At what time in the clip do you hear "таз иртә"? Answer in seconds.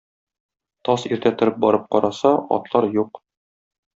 0.87-1.33